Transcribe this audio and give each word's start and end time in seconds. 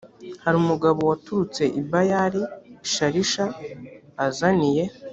hari 0.43 0.55
umugabo 0.63 0.99
waturutse 1.09 1.63
i 1.79 1.81
bayali 1.89 2.41
shalisha 2.91 3.45
azaniye 4.27 4.83